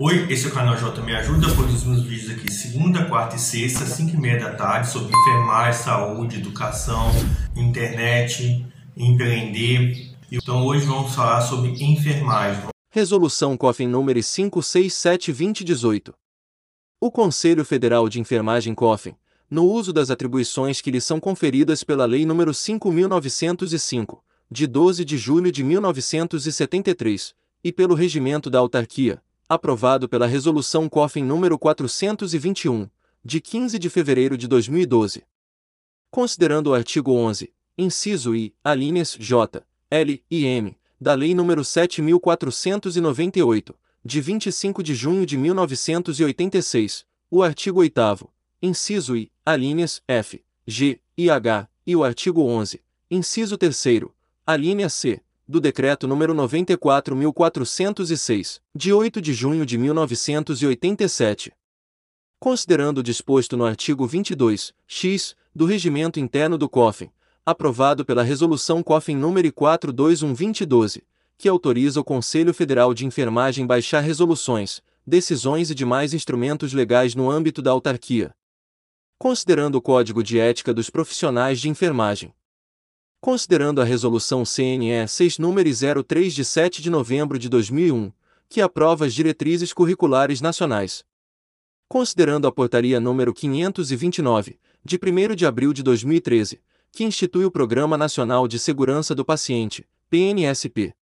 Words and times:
Oi, 0.00 0.32
esse 0.32 0.46
é 0.46 0.48
o 0.48 0.52
canal 0.52 0.76
J 0.76 1.02
Me 1.02 1.12
Ajuda, 1.12 1.52
produzimos 1.56 2.04
vídeos 2.04 2.30
aqui 2.30 2.52
segunda, 2.52 3.06
quarta 3.06 3.34
e 3.34 3.38
sexta, 3.40 3.84
5 3.84 4.14
e 4.14 4.16
meia 4.16 4.38
da 4.38 4.54
tarde, 4.54 4.88
sobre 4.88 5.12
enfermagem, 5.12 5.82
saúde, 5.82 6.36
educação, 6.36 7.10
internet, 7.56 8.64
empreender. 8.96 10.14
Então 10.30 10.64
hoje 10.64 10.86
vamos 10.86 11.12
falar 11.12 11.40
sobre 11.40 11.70
enfermagem. 11.82 12.68
Resolução 12.90 13.56
COFIN 13.56 13.88
número 13.88 14.20
567-2018. 14.20 16.14
O 17.00 17.10
Conselho 17.10 17.64
Federal 17.64 18.08
de 18.08 18.20
Enfermagem 18.20 18.76
COFIN, 18.76 19.16
no 19.50 19.64
uso 19.64 19.92
das 19.92 20.12
atribuições 20.12 20.80
que 20.80 20.92
lhe 20.92 21.00
são 21.00 21.18
conferidas 21.18 21.82
pela 21.82 22.06
Lei 22.06 22.24
nº 22.24 22.50
5.905, 22.50 24.20
de 24.48 24.68
12 24.68 25.04
de 25.04 25.18
julho 25.18 25.50
de 25.50 25.64
1973, 25.64 27.34
e 27.64 27.72
pelo 27.72 27.96
Regimento 27.96 28.48
da 28.48 28.60
Autarquia, 28.60 29.20
aprovado 29.48 30.08
pela 30.08 30.26
Resolução 30.26 30.88
COFIN 30.88 31.24
número 31.24 31.58
421, 31.58 32.88
de 33.24 33.40
15 33.40 33.78
de 33.78 33.88
fevereiro 33.88 34.36
de 34.36 34.46
2012. 34.46 35.24
Considerando 36.10 36.66
o 36.68 36.74
artigo 36.74 37.12
11, 37.12 37.50
inciso 37.76 38.36
I, 38.36 38.54
alíneas 38.62 39.16
J, 39.18 39.64
L 39.90 40.22
e 40.30 40.44
M, 40.44 40.76
da 41.00 41.14
Lei 41.14 41.32
nº 41.32 41.64
7498, 41.64 43.74
de 44.04 44.20
25 44.20 44.82
de 44.82 44.94
junho 44.94 45.24
de 45.24 45.38
1986, 45.38 47.06
o 47.30 47.42
artigo 47.42 47.80
8 47.80 48.28
inciso 48.60 49.16
I, 49.16 49.32
alíneas 49.46 50.02
F, 50.06 50.44
G 50.66 51.00
e 51.16 51.30
H, 51.30 51.66
e 51.86 51.96
o 51.96 52.04
artigo 52.04 52.42
11, 52.42 52.82
inciso 53.10 53.56
3 53.56 54.02
alínea 54.46 54.88
C, 54.88 55.20
do 55.48 55.60
Decreto 55.60 56.06
nº 56.06 56.34
94.406, 56.34 58.60
de 58.74 58.92
8 58.92 59.22
de 59.22 59.32
junho 59.32 59.64
de 59.64 59.78
1987. 59.78 61.54
Considerando 62.38 62.98
o 62.98 63.02
disposto 63.02 63.56
no 63.56 63.64
artigo 63.64 64.06
22, 64.06 64.74
x, 64.86 65.34
do 65.54 65.64
Regimento 65.64 66.20
Interno 66.20 66.58
do 66.58 66.68
COFIN, 66.68 67.08
aprovado 67.46 68.04
pela 68.04 68.22
Resolução 68.22 68.82
COFIN 68.82 69.18
nº 69.18 69.50
421-2012, 69.50 71.00
que 71.38 71.48
autoriza 71.48 71.98
o 71.98 72.04
Conselho 72.04 72.52
Federal 72.52 72.92
de 72.92 73.06
Enfermagem 73.06 73.66
baixar 73.66 74.00
resoluções, 74.00 74.82
decisões 75.06 75.70
e 75.70 75.74
demais 75.74 76.12
instrumentos 76.12 76.74
legais 76.74 77.14
no 77.14 77.30
âmbito 77.30 77.62
da 77.62 77.70
autarquia. 77.70 78.34
Considerando 79.18 79.76
o 79.76 79.82
Código 79.82 80.22
de 80.22 80.38
Ética 80.38 80.74
dos 80.74 80.90
Profissionais 80.90 81.58
de 81.58 81.70
Enfermagem, 81.70 82.34
Considerando 83.20 83.80
a 83.80 83.84
Resolução 83.84 84.44
CNE 84.44 85.08
6 85.08 85.38
número 85.38 85.68
03 86.04 86.32
de 86.32 86.44
7 86.44 86.80
de 86.80 86.88
novembro 86.88 87.36
de 87.36 87.48
2001, 87.48 88.12
que 88.48 88.60
aprova 88.60 89.06
as 89.06 89.12
diretrizes 89.12 89.72
curriculares 89.72 90.40
nacionais. 90.40 91.04
Considerando 91.88 92.46
a 92.46 92.52
Portaria 92.52 93.00
número 93.00 93.34
529, 93.34 94.60
de 94.84 95.00
1 95.02 95.34
de 95.34 95.46
abril 95.46 95.72
de 95.72 95.82
2013, 95.82 96.60
que 96.92 97.02
institui 97.02 97.44
o 97.44 97.50
Programa 97.50 97.98
Nacional 97.98 98.46
de 98.46 98.56
Segurança 98.56 99.16
do 99.16 99.24
Paciente, 99.24 99.84
PNSP. 100.08 100.94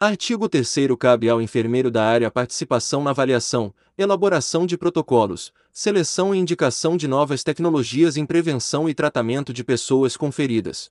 Artigo 0.05 0.51
3 0.51 0.69
Cabe 0.99 1.31
ao 1.31 1.41
enfermeiro 1.41 1.91
da 1.91 2.05
área 2.05 2.31
participação 2.31 3.03
na 3.03 3.09
avaliação, 3.09 3.73
elaboração 3.97 4.67
de 4.67 4.77
protocolos, 4.77 5.51
seleção 5.73 6.35
e 6.35 6.39
indicação 6.39 6.95
de 6.95 7.09
novas 7.09 7.43
tecnologias 7.43 8.19
em 8.19 8.27
prevenção 8.27 8.87
e 8.87 8.93
tratamento 8.93 9.51
de 9.51 9.65
pessoas 9.65 10.15
conferidas. 10.15 10.91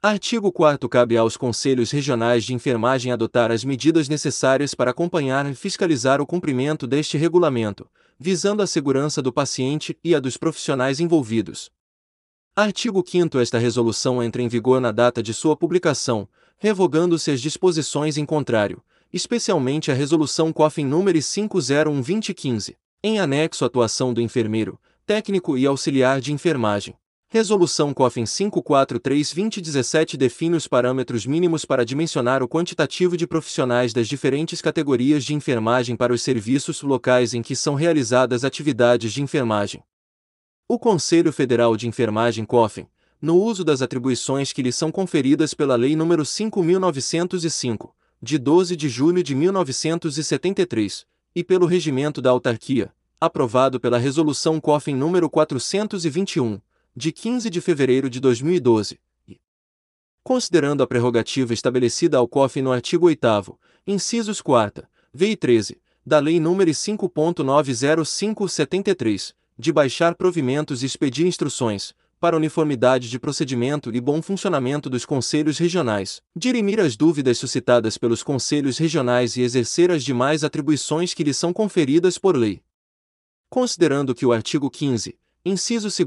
Artigo 0.00 0.52
4 0.52 0.88
Cabe 0.88 1.16
aos 1.16 1.36
Conselhos 1.36 1.90
Regionais 1.90 2.44
de 2.44 2.54
Enfermagem 2.54 3.10
adotar 3.10 3.50
as 3.50 3.64
medidas 3.64 4.08
necessárias 4.08 4.76
para 4.76 4.92
acompanhar 4.92 5.44
e 5.50 5.54
fiscalizar 5.56 6.20
o 6.20 6.26
cumprimento 6.26 6.86
deste 6.86 7.18
regulamento, 7.18 7.90
visando 8.16 8.62
a 8.62 8.66
segurança 8.68 9.20
do 9.20 9.32
paciente 9.32 9.98
e 10.04 10.14
a 10.14 10.20
dos 10.20 10.36
profissionais 10.36 11.00
envolvidos. 11.00 11.68
Artigo 12.54 13.02
5 13.04 13.40
Esta 13.40 13.58
resolução 13.58 14.22
entra 14.22 14.40
em 14.40 14.46
vigor 14.46 14.80
na 14.80 14.92
data 14.92 15.20
de 15.20 15.34
sua 15.34 15.56
publicação, 15.56 16.28
revogando-se 16.60 17.30
as 17.30 17.40
disposições 17.40 18.18
em 18.18 18.26
contrário, 18.26 18.82
especialmente 19.10 19.90
a 19.90 19.94
Resolução 19.94 20.52
COFIN 20.52 20.86
nº 20.86 21.16
501-2015, 21.16 22.76
em 23.02 23.18
anexo 23.18 23.64
à 23.64 23.66
atuação 23.66 24.12
do 24.12 24.20
enfermeiro, 24.20 24.78
técnico 25.06 25.56
e 25.56 25.64
auxiliar 25.64 26.20
de 26.20 26.34
enfermagem. 26.34 26.94
Resolução 27.30 27.94
COFIN 27.94 28.24
543-2017 28.24 30.18
define 30.18 30.56
os 30.56 30.68
parâmetros 30.68 31.24
mínimos 31.24 31.64
para 31.64 31.84
dimensionar 31.84 32.42
o 32.42 32.48
quantitativo 32.48 33.16
de 33.16 33.26
profissionais 33.26 33.94
das 33.94 34.06
diferentes 34.06 34.60
categorias 34.60 35.24
de 35.24 35.32
enfermagem 35.32 35.96
para 35.96 36.12
os 36.12 36.20
serviços 36.20 36.82
locais 36.82 37.32
em 37.32 37.40
que 37.40 37.56
são 37.56 37.74
realizadas 37.74 38.44
atividades 38.44 39.14
de 39.14 39.22
enfermagem. 39.22 39.82
O 40.68 40.78
Conselho 40.78 41.32
Federal 41.32 41.74
de 41.74 41.88
Enfermagem 41.88 42.44
COFIN, 42.44 42.86
no 43.20 43.36
uso 43.36 43.62
das 43.62 43.82
atribuições 43.82 44.52
que 44.52 44.62
lhe 44.62 44.72
são 44.72 44.90
conferidas 44.90 45.52
pela 45.52 45.76
Lei 45.76 45.94
nº 45.94 46.22
5.905, 46.22 47.90
de 48.22 48.38
12 48.38 48.76
de 48.76 48.88
julho 48.88 49.22
de 49.22 49.34
1973, 49.34 51.04
e 51.34 51.44
pelo 51.44 51.66
Regimento 51.66 52.22
da 52.22 52.30
Autarquia, 52.30 52.90
aprovado 53.20 53.78
pela 53.78 53.98
Resolução 53.98 54.58
COFIN 54.60 54.96
nº 54.96 55.28
421, 55.28 56.58
de 56.96 57.12
15 57.12 57.50
de 57.50 57.60
fevereiro 57.60 58.08
de 58.08 58.18
2012, 58.20 58.98
e 59.28 59.38
considerando 60.22 60.82
a 60.82 60.86
prerrogativa 60.86 61.52
estabelecida 61.52 62.16
ao 62.16 62.26
COFIN 62.26 62.62
no 62.62 62.72
artigo 62.72 63.04
8 63.06 63.58
incisos 63.86 64.40
4, 64.40 64.86
v 65.12 65.32
e 65.32 65.36
13, 65.36 65.78
da 66.04 66.18
Lei 66.18 66.38
nº 66.38 66.70
5.90573, 66.70 69.34
de 69.58 69.72
baixar 69.72 70.14
provimentos 70.14 70.82
e 70.82 70.86
expedir 70.86 71.26
instruções, 71.26 71.94
para 72.20 72.36
uniformidade 72.36 73.08
de 73.08 73.18
procedimento 73.18 73.90
e 73.94 74.00
bom 74.00 74.20
funcionamento 74.20 74.90
dos 74.90 75.06
conselhos 75.06 75.56
regionais, 75.56 76.20
dirimir 76.36 76.78
as 76.78 76.94
dúvidas 76.96 77.38
suscitadas 77.38 77.96
pelos 77.96 78.22
conselhos 78.22 78.76
regionais 78.76 79.38
e 79.38 79.42
exercer 79.42 79.90
as 79.90 80.04
demais 80.04 80.44
atribuições 80.44 81.14
que 81.14 81.24
lhes 81.24 81.38
são 81.38 81.50
conferidas 81.52 82.18
por 82.18 82.36
lei. 82.36 82.60
Considerando 83.48 84.14
que 84.14 84.26
o 84.26 84.32
artigo 84.32 84.70
15, 84.70 85.16
inciso 85.44 85.88
2, 85.88 86.04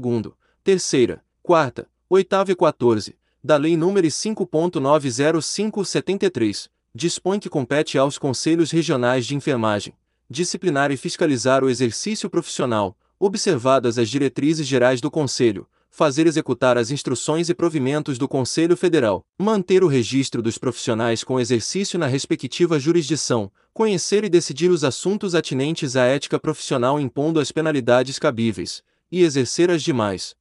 3, 0.62 1.18
4, 1.42 1.86
8 2.08 2.36
e 2.48 2.54
14, 2.54 3.16
da 3.42 3.56
Lei 3.56 3.74
nº 3.74 4.06
5.90573, 4.06 6.70
dispõe 6.94 7.40
que 7.40 7.50
compete 7.50 7.98
aos 7.98 8.16
conselhos 8.16 8.70
regionais 8.70 9.26
de 9.26 9.34
enfermagem 9.34 9.92
disciplinar 10.28 10.90
e 10.90 10.96
fiscalizar 10.96 11.62
o 11.62 11.70
exercício 11.70 12.30
profissional, 12.30 12.96
observadas 13.18 13.98
as 13.98 14.08
diretrizes 14.08 14.66
gerais 14.66 15.00
do 15.00 15.10
Conselho, 15.10 15.68
fazer 15.94 16.26
executar 16.26 16.76
as 16.76 16.90
instruções 16.90 17.48
e 17.48 17.54
provimentos 17.54 18.18
do 18.18 18.26
Conselho 18.26 18.76
Federal, 18.76 19.24
manter 19.38 19.84
o 19.84 19.86
registro 19.86 20.42
dos 20.42 20.58
profissionais 20.58 21.22
com 21.22 21.38
exercício 21.38 21.96
na 21.96 22.08
respectiva 22.08 22.80
jurisdição, 22.80 23.48
conhecer 23.72 24.24
e 24.24 24.28
decidir 24.28 24.72
os 24.72 24.82
assuntos 24.82 25.36
atinentes 25.36 25.94
à 25.94 26.02
ética 26.02 26.36
profissional 26.36 26.98
impondo 26.98 27.38
as 27.38 27.52
penalidades 27.52 28.18
cabíveis, 28.18 28.82
e 29.08 29.22
exercer 29.22 29.70
as 29.70 29.84
demais 29.84 30.34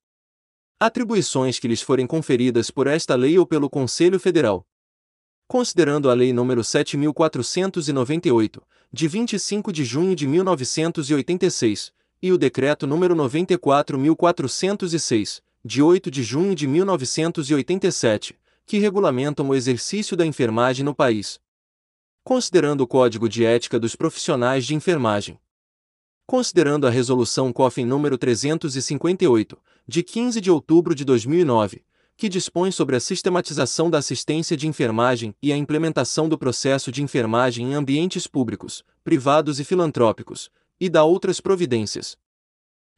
atribuições 0.79 1.59
que 1.59 1.67
lhes 1.67 1.83
forem 1.83 2.07
conferidas 2.07 2.71
por 2.71 2.87
esta 2.87 3.13
lei 3.13 3.37
ou 3.37 3.45
pelo 3.45 3.69
Conselho 3.69 4.19
Federal. 4.19 4.65
Considerando 5.47 6.09
a 6.09 6.15
Lei 6.15 6.33
nº 6.33 6.63
7498, 6.63 8.59
de 8.91 9.07
25 9.07 9.71
de 9.71 9.85
junho 9.85 10.15
de 10.15 10.25
1986, 10.27 11.93
e 12.23 12.31
o 12.31 12.37
Decreto 12.37 12.87
número 12.87 13.13
94.406, 13.17 15.41
de 15.65 15.81
8 15.81 16.09
de 16.09 16.23
junho 16.23 16.55
de 16.55 16.65
1987, 16.65 18.39
que 18.65 18.77
regulamentam 18.77 19.49
o 19.49 19.53
exercício 19.53 20.15
da 20.15 20.25
enfermagem 20.25 20.85
no 20.85 20.95
país. 20.95 21.37
Considerando 22.23 22.79
o 22.79 22.87
Código 22.87 23.27
de 23.27 23.43
Ética 23.43 23.77
dos 23.77 23.93
Profissionais 23.93 24.65
de 24.65 24.73
Enfermagem. 24.73 25.37
Considerando 26.25 26.87
a 26.87 26.89
Resolução 26.89 27.51
COFIN 27.51 27.83
número 27.83 28.17
358, 28.17 29.57
de 29.85 30.01
15 30.01 30.39
de 30.39 30.49
outubro 30.49 30.95
de 30.95 31.03
2009, 31.03 31.83
que 32.15 32.29
dispõe 32.29 32.71
sobre 32.71 32.95
a 32.95 33.01
sistematização 33.01 33.89
da 33.89 33.97
assistência 33.97 34.55
de 34.55 34.65
enfermagem 34.65 35.35
e 35.41 35.51
a 35.51 35.57
implementação 35.57 36.29
do 36.29 36.37
processo 36.37 36.89
de 36.89 37.03
enfermagem 37.03 37.71
em 37.71 37.73
ambientes 37.73 38.27
públicos, 38.27 38.81
privados 39.03 39.59
e 39.59 39.65
filantrópicos, 39.65 40.49
e 40.79 40.89
da 40.89 41.03
outras 41.03 41.39
providências. 41.39 42.17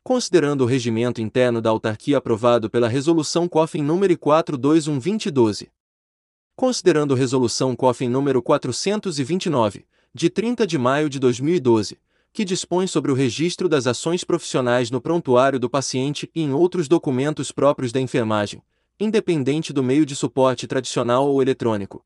Considerando 0.04 0.62
o 0.62 0.66
regimento 0.68 1.22
interno 1.22 1.62
da 1.62 1.70
autarquia 1.70 2.18
aprovado 2.18 2.70
pela 2.70 2.88
Resolução 2.88 3.48
COFIN 3.48 3.82
número 3.82 4.16
421-2012. 4.18 5.70
Considerando 6.56 7.14
a 7.14 7.18
Resolução 7.18 7.76
COFIN 7.76 8.10
número 8.10 8.42
429, 8.42 9.86
de 10.14 10.30
30 10.30 10.66
de 10.68 10.78
maio 10.78 11.10
de 11.10 11.20
2012, 11.20 12.00
que 12.32 12.46
dispõe 12.46 12.86
sobre 12.86 13.12
o 13.12 13.16
registro 13.16 13.68
das 13.68 13.88
ações 13.88 14.24
profissionais 14.24 14.92
no 14.92 15.02
prontuário 15.02 15.60
do 15.60 15.70
paciente 15.70 16.30
e 16.36 16.42
em 16.42 16.54
outros 16.54 16.88
documentos 16.88 17.52
próprios 17.52 17.92
da 17.92 18.00
enfermagem, 18.00 18.62
independente 19.00 19.74
do 19.74 19.82
meio 19.82 20.06
de 20.06 20.16
suporte 20.16 20.68
tradicional 20.68 21.28
ou 21.28 21.42
eletrônico. 21.42 22.06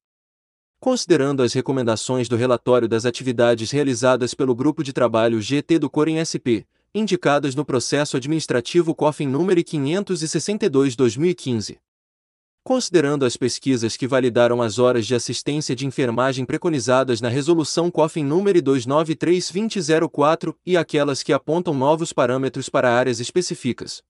Considerando 0.80 1.44
as 1.44 1.54
recomendações 1.54 2.28
do 2.30 2.36
relatório 2.36 2.88
das 2.88 3.06
atividades 3.06 3.70
realizadas 3.72 4.34
pelo 4.34 4.56
Grupo 4.56 4.84
de 4.84 4.92
Trabalho 4.94 5.40
GT 5.42 5.78
do 5.78 5.90
Corem 5.90 6.24
SP, 6.24 6.64
indicadas 6.96 7.54
no 7.54 7.66
processo 7.66 8.16
administrativo 8.16 8.96
COFIN 8.96 9.28
número 9.28 9.62
562-2015, 9.62 11.78
Considerando 12.64 13.26
as 13.26 13.36
pesquisas 13.36 13.98
que 13.98 14.06
validaram 14.06 14.62
as 14.62 14.78
horas 14.78 15.08
de 15.08 15.16
assistência 15.16 15.76
de 15.76 15.88
enfermagem 15.88 16.46
preconizadas 16.46 17.20
na 17.20 17.28
Resolução 17.28 17.90
COFIN 17.90 18.24
número 18.24 18.62
293-2004 18.62 20.54
e 20.66 20.78
aquelas 20.78 21.24
que 21.24 21.34
apontam 21.34 21.74
novos 21.74 22.14
parâmetros 22.14 22.70
para 22.70 22.94
áreas 22.94 23.20
específicas. 23.20 24.04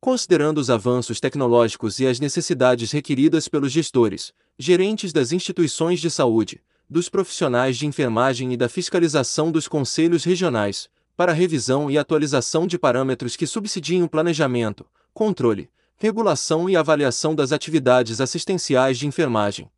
Considerando 0.00 0.58
os 0.58 0.70
avanços 0.70 1.18
tecnológicos 1.18 1.98
e 1.98 2.06
as 2.06 2.20
necessidades 2.20 2.92
requeridas 2.92 3.48
pelos 3.48 3.72
gestores, 3.72 4.32
gerentes 4.58 5.12
das 5.12 5.32
instituições 5.32 6.00
de 6.00 6.10
saúde, 6.10 6.62
dos 6.88 7.08
profissionais 7.08 7.76
de 7.76 7.86
enfermagem 7.86 8.52
e 8.52 8.56
da 8.56 8.68
fiscalização 8.68 9.50
dos 9.50 9.66
conselhos 9.66 10.24
regionais, 10.24 10.88
para 11.16 11.32
revisão 11.32 11.90
e 11.90 11.98
atualização 11.98 12.66
de 12.66 12.78
parâmetros 12.78 13.36
que 13.36 13.46
subsidiem 13.46 14.02
o 14.02 14.08
planejamento, 14.08 14.86
controle, 15.12 15.70
regulação 15.96 16.68
e 16.68 16.76
avaliação 16.76 17.34
das 17.34 17.52
atividades 17.52 18.20
assistenciais 18.20 18.98
de 18.98 19.06
enfermagem. 19.06 19.70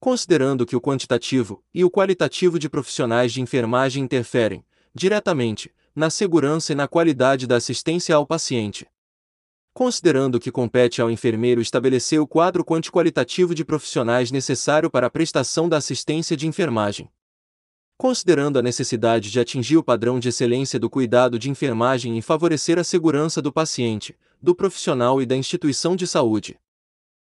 Considerando 0.00 0.66
que 0.66 0.76
o 0.76 0.80
quantitativo 0.80 1.62
e 1.72 1.84
o 1.84 1.90
qualitativo 1.90 2.58
de 2.58 2.68
profissionais 2.68 3.32
de 3.32 3.40
enfermagem 3.40 4.02
interferem, 4.02 4.64
diretamente, 4.94 5.70
na 5.94 6.10
segurança 6.10 6.72
e 6.72 6.74
na 6.74 6.88
qualidade 6.88 7.46
da 7.46 7.56
assistência 7.56 8.14
ao 8.14 8.26
paciente. 8.26 8.86
Considerando 9.74 10.38
que 10.38 10.52
compete 10.52 11.02
ao 11.02 11.10
enfermeiro 11.10 11.60
estabelecer 11.60 12.20
o 12.20 12.28
quadro 12.28 12.64
quanti-qualitativo 12.64 13.52
de 13.56 13.64
profissionais 13.64 14.30
necessário 14.30 14.88
para 14.88 15.08
a 15.08 15.10
prestação 15.10 15.68
da 15.68 15.78
assistência 15.78 16.36
de 16.36 16.46
enfermagem. 16.46 17.10
Considerando 17.98 18.56
a 18.56 18.62
necessidade 18.62 19.32
de 19.32 19.40
atingir 19.40 19.76
o 19.76 19.82
padrão 19.82 20.20
de 20.20 20.28
excelência 20.28 20.78
do 20.78 20.88
cuidado 20.88 21.40
de 21.40 21.50
enfermagem 21.50 22.16
e 22.16 22.22
favorecer 22.22 22.78
a 22.78 22.84
segurança 22.84 23.42
do 23.42 23.52
paciente, 23.52 24.16
do 24.40 24.54
profissional 24.54 25.20
e 25.20 25.26
da 25.26 25.34
instituição 25.34 25.96
de 25.96 26.06
saúde. 26.06 26.56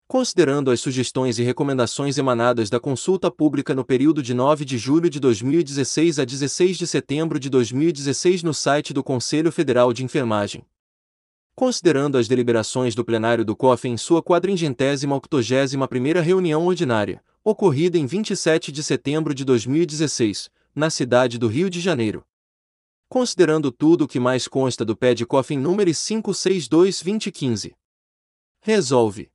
Considerando 0.06 0.70
as 0.70 0.78
sugestões 0.78 1.40
e 1.40 1.42
recomendações 1.42 2.18
emanadas 2.18 2.70
da 2.70 2.78
consulta 2.78 3.32
pública 3.32 3.74
no 3.74 3.84
período 3.84 4.22
de 4.22 4.32
9 4.32 4.64
de 4.64 4.78
julho 4.78 5.10
de 5.10 5.18
2016 5.18 6.20
a 6.20 6.24
16 6.24 6.78
de 6.78 6.86
setembro 6.86 7.40
de 7.40 7.50
2016 7.50 8.44
no 8.44 8.54
site 8.54 8.94
do 8.94 9.02
Conselho 9.02 9.50
Federal 9.50 9.92
de 9.92 10.04
Enfermagem. 10.04 10.64
Considerando 11.58 12.16
as 12.16 12.28
deliberações 12.28 12.94
do 12.94 13.04
plenário 13.04 13.44
do 13.44 13.56
COF 13.56 13.88
em 13.88 13.96
sua 13.96 14.22
quadringentésima 14.22 15.16
octogésima 15.16 15.88
primeira 15.88 16.20
reunião 16.20 16.64
ordinária, 16.64 17.20
ocorrida 17.42 17.98
em 17.98 18.06
27 18.06 18.70
de 18.70 18.80
setembro 18.80 19.34
de 19.34 19.44
2016, 19.44 20.50
na 20.72 20.88
cidade 20.88 21.36
do 21.36 21.48
Rio 21.48 21.68
de 21.68 21.80
Janeiro. 21.80 22.24
Considerando 23.08 23.72
tudo 23.72 24.04
o 24.04 24.06
que 24.06 24.20
mais 24.20 24.46
consta 24.46 24.84
do 24.84 24.96
PED 24.96 25.26
COFIN 25.26 25.58
número 25.58 25.90
562-2015. 25.90 27.74
Resolve. 28.60 29.28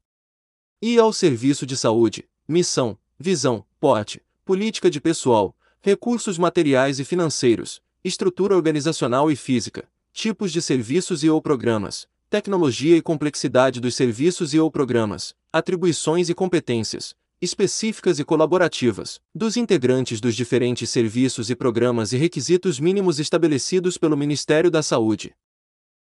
e 0.82 0.98
ao 0.98 1.14
serviço 1.14 1.64
de 1.64 1.78
saúde, 1.78 2.28
missão, 2.48 2.98
visão, 3.20 3.64
porte, 3.80 4.20
política 4.44 4.90
de 4.90 5.00
pessoal, 5.00 5.56
recursos 5.80 6.40
materiais 6.40 7.00
e 7.00 7.06
financeiros, 7.06 7.82
estrutura 8.04 8.56
organizacional 8.56 9.30
e 9.32 9.36
física, 9.36 9.88
tipos 10.12 10.52
de 10.52 10.60
serviços 10.60 11.24
e 11.24 11.30
ou 11.30 11.40
programas, 11.40 12.08
tecnologia 12.32 12.98
e 12.98 13.02
complexidade 13.02 13.80
dos 13.80 13.94
serviços 13.94 14.56
e 14.56 14.60
ou 14.60 14.72
programas, 14.72 15.36
atribuições 15.54 16.30
e 16.30 16.34
competências, 16.34 17.16
específicas 17.42 18.20
e 18.20 18.24
colaborativas, 18.24 19.20
dos 19.34 19.58
integrantes 19.58 20.22
dos 20.22 20.36
diferentes 20.36 20.92
serviços 20.92 21.50
e 21.50 21.56
programas 21.56 22.14
e 22.14 22.18
requisitos 22.18 22.80
mínimos 22.80 23.20
estabelecidos 23.20 23.98
pelo 23.98 24.16
Ministério 24.16 24.70
da 24.70 24.84
Saúde. 24.84 25.36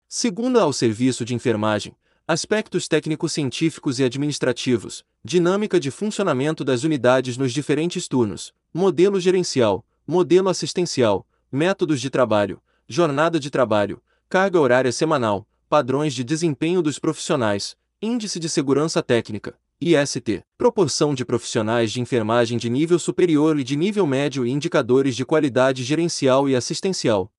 Segundo 0.07 0.59
ao 0.59 0.73
serviço 0.73 1.23
de 1.23 1.35
enfermagem, 1.35 1.95
aspectos 2.27 2.87
técnico-científicos 2.87 3.99
e 3.99 4.03
administrativos, 4.03 5.05
dinâmica 5.23 5.79
de 5.79 5.91
funcionamento 5.91 6.63
das 6.63 6.83
unidades 6.83 7.37
nos 7.37 7.53
diferentes 7.53 8.07
turnos, 8.07 8.51
modelo 8.73 9.19
gerencial, 9.19 9.85
modelo 10.07 10.49
assistencial, 10.49 11.27
métodos 11.51 12.01
de 12.01 12.09
trabalho, 12.09 12.59
jornada 12.87 13.39
de 13.39 13.51
trabalho, 13.51 14.01
carga 14.27 14.59
horária 14.59 14.91
semanal, 14.91 15.47
padrões 15.69 16.15
de 16.15 16.23
desempenho 16.23 16.81
dos 16.81 16.97
profissionais, 16.97 17.77
índice 18.01 18.39
de 18.39 18.49
segurança 18.49 19.03
técnica, 19.03 19.55
IST, 19.81 20.43
proporção 20.57 21.15
de 21.15 21.23
profissionais 21.23 21.89
de 21.89 22.01
enfermagem 22.01 22.57
de 22.57 22.69
nível 22.69 22.99
superior 22.99 23.57
e 23.57 23.63
de 23.63 23.77
nível 23.77 24.05
médio 24.05 24.45
e 24.45 24.49
indicadores 24.49 25.15
de 25.15 25.23
qualidade 25.23 25.85
gerencial 25.85 26.49
e 26.49 26.55
assistencial. 26.55 27.31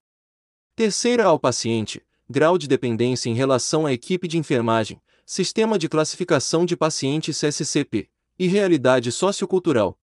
Terceira 0.75 1.25
ao 1.25 1.39
paciente, 1.39 2.03
grau 2.31 2.57
de 2.57 2.67
dependência 2.67 3.29
em 3.29 3.35
relação 3.35 3.85
à 3.85 3.93
equipe 3.93 4.27
de 4.27 4.39
enfermagem, 4.39 4.99
sistema 5.27 5.79
de 5.79 5.87
classificação 5.87 6.65
de 6.65 6.79
pacientes 6.79 7.37
SCP 7.37 8.09
e 8.39 8.47
realidade 8.47 9.13
sociocultural. 9.13 9.99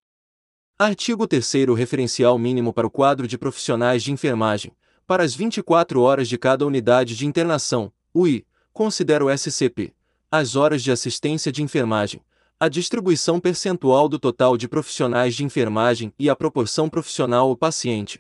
Artigo 0.78 1.26
3 1.26 1.52
referencial 1.76 2.38
mínimo 2.38 2.72
para 2.72 2.86
o 2.86 2.92
quadro 2.92 3.28
de 3.28 3.36
profissionais 3.36 4.04
de 4.04 4.12
enfermagem, 4.12 4.72
para 5.08 5.24
as 5.24 5.34
24 5.34 6.02
horas 6.02 6.30
de 6.30 6.38
cada 6.38 6.68
unidade 6.68 7.16
de 7.16 7.26
internação, 7.26 7.92
UI, 8.14 8.46
considera 8.72 9.26
o 9.26 9.36
SCP, 9.36 9.92
as 10.30 10.56
horas 10.56 10.84
de 10.84 10.92
assistência 10.92 11.52
de 11.52 11.64
enfermagem, 11.64 12.22
a 12.60 12.68
distribuição 12.68 13.40
percentual 13.40 14.10
do 14.10 14.18
total 14.18 14.58
de 14.58 14.68
profissionais 14.68 15.36
de 15.36 15.44
enfermagem 15.44 16.12
e 16.18 16.30
a 16.30 16.36
proporção 16.36 16.90
profissional 16.90 17.50
ao 17.50 17.56
paciente. 17.56 18.20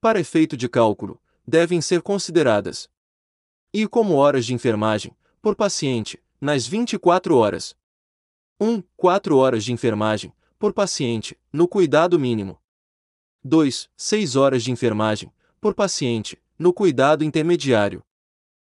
Para 0.00 0.18
efeito 0.18 0.56
de 0.56 0.68
cálculo, 0.68 1.20
devem 1.46 1.80
ser 1.80 2.00
consideradas 2.00 2.88
e 3.72 3.88
como 3.88 4.14
horas 4.14 4.44
de 4.44 4.52
enfermagem, 4.52 5.16
por 5.40 5.56
paciente, 5.56 6.22
nas 6.40 6.66
24 6.66 7.36
horas. 7.36 7.74
1. 8.60 8.82
4 8.96 9.36
horas 9.36 9.64
de 9.64 9.72
enfermagem, 9.72 10.32
por 10.58 10.74
paciente, 10.74 11.38
no 11.50 11.66
cuidado 11.66 12.18
mínimo. 12.18 12.60
2. 13.42 13.90
6 13.96 14.36
horas 14.36 14.62
de 14.62 14.70
enfermagem, 14.70 15.32
por 15.60 15.74
paciente, 15.74 16.40
no 16.58 16.72
cuidado 16.72 17.24
intermediário. 17.24 18.04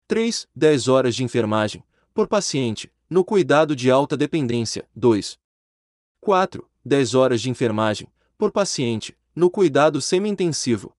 3. 0.08 0.48
10 0.56 0.88
horas 0.88 1.16
de 1.16 1.24
enfermagem, 1.24 1.84
por 2.14 2.28
paciente, 2.28 2.93
no 3.10 3.24
cuidado 3.24 3.76
de 3.76 3.92
alta 3.92 4.16
dependência. 4.18 4.88
2. 4.96 5.38
4. 6.20 6.70
10 6.86 7.16
horas 7.16 7.42
de 7.42 7.50
enfermagem, 7.50 8.08
por 8.38 8.52
paciente, 8.52 9.18
no 9.36 9.50
cuidado 9.50 10.02
semi-intensivo. 10.02 10.96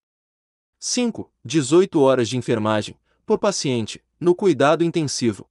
5. 0.79 1.31
18 1.45 2.01
horas 2.01 2.29
de 2.29 2.37
enfermagem, 2.37 2.99
por 3.27 3.39
paciente, 3.39 4.03
no 4.19 4.35
cuidado 4.35 4.83
intensivo. 4.83 5.49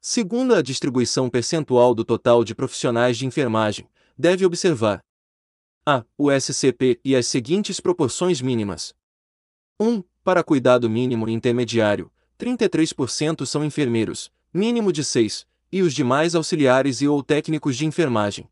Segundo 0.00 0.54
a 0.54 0.62
distribuição 0.62 1.30
percentual 1.30 1.94
do 1.94 2.04
total 2.04 2.44
de 2.44 2.54
profissionais 2.54 3.16
de 3.16 3.26
enfermagem, 3.26 3.88
deve 4.18 4.44
observar 4.44 5.00
a. 5.86 6.04
O 6.16 6.30
SCP 6.30 7.00
e 7.04 7.14
as 7.14 7.26
seguintes 7.26 7.78
proporções 7.78 8.40
mínimas. 8.40 8.94
1. 9.78 10.02
Para 10.22 10.42
cuidado 10.42 10.88
mínimo 10.88 11.28
e 11.28 11.32
intermediário, 11.32 12.10
33% 12.38 13.44
são 13.44 13.64
enfermeiros, 13.64 14.32
mínimo 14.52 14.92
de 14.92 15.04
6, 15.04 15.46
e 15.74 15.82
os 15.82 15.92
demais 15.92 16.36
auxiliares 16.36 17.00
e 17.00 17.08
ou 17.08 17.20
técnicos 17.20 17.76
de 17.76 17.84
enfermagem. 17.84 18.48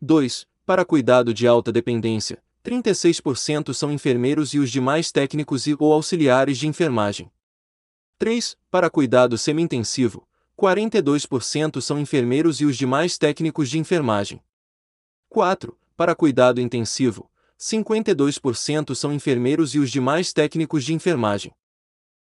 2. 0.00 0.46
Para 0.64 0.84
cuidado 0.84 1.34
de 1.34 1.48
alta 1.48 1.72
dependência, 1.72 2.40
36% 2.64 3.74
são 3.74 3.90
enfermeiros 3.90 4.54
e 4.54 4.60
os 4.60 4.70
demais 4.70 5.10
técnicos 5.10 5.66
e 5.66 5.74
ou 5.76 5.92
auxiliares 5.92 6.56
de 6.56 6.68
enfermagem. 6.68 7.28
3. 8.20 8.56
Para 8.70 8.88
cuidado 8.88 9.36
semi-intensivo, 9.36 10.28
42% 10.56 11.80
são 11.80 11.98
enfermeiros 11.98 12.60
e 12.60 12.66
os 12.66 12.76
demais 12.76 13.18
técnicos 13.18 13.68
de 13.68 13.80
enfermagem. 13.80 14.40
4. 15.28 15.76
Para 15.96 16.14
cuidado 16.14 16.60
intensivo, 16.60 17.28
52% 17.58 18.94
são 18.94 19.12
enfermeiros 19.12 19.74
e 19.74 19.80
os 19.80 19.90
demais 19.90 20.32
técnicos 20.32 20.84
de 20.84 20.94
enfermagem. 20.94 21.52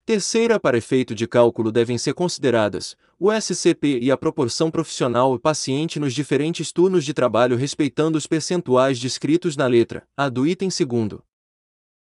Terceira, 0.06 0.60
para 0.60 0.78
efeito 0.78 1.16
de 1.16 1.28
cálculo 1.28 1.72
devem 1.72 1.98
ser 1.98 2.14
consideradas 2.14 2.96
o 3.20 3.32
SCP 3.32 3.98
e 4.00 4.12
a 4.12 4.18
proporção 4.18 4.70
profissional 4.70 5.40
paciente 5.40 6.00
nos 6.00 6.14
diferentes 6.14 6.72
turnos 6.72 7.04
de 7.04 7.12
trabalho 7.12 7.58
respeitando 7.58 8.16
os 8.16 8.28
percentuais 8.28 9.00
descritos 9.00 9.58
na 9.58 9.66
letra 9.66 10.08
A 10.16 10.30
do 10.30 10.46
item 10.46 10.70
segundo. 10.70 11.24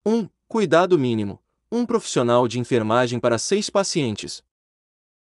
1. 0.04 0.28
Cuidado 0.48 0.98
mínimo. 0.98 1.40
Um 1.72 1.86
profissional 1.86 2.48
de 2.48 2.58
enfermagem 2.58 3.20
para 3.20 3.38
seis 3.38 3.70
pacientes. 3.70 4.44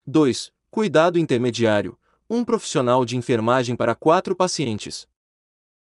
2. 0.08 0.52
Cuidado 0.72 1.20
intermediário. 1.20 2.00
Um 2.28 2.44
profissional 2.44 3.06
de 3.06 3.16
enfermagem 3.16 3.76
para 3.76 3.94
quatro 3.94 4.36
pacientes. 4.36 5.08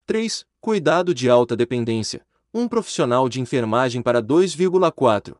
3. 0.07 0.47
Cuidado 0.62 1.12
de 1.12 1.29
alta 1.29 1.55
dependência. 1.55 2.26
Um 2.55 2.67
profissional 2.67 3.29
de 3.29 3.38
enfermagem 3.38 4.00
para 4.00 4.23
2,4. 4.23 5.37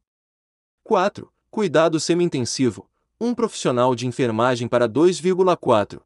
4. 0.85 1.33
Cuidado 1.57 1.99
semi-intensivo. 1.99 2.87
Um 3.19 3.35
profissional 3.35 3.95
de 3.95 4.07
enfermagem 4.07 4.69
para 4.69 4.87
2,4. 4.87 6.03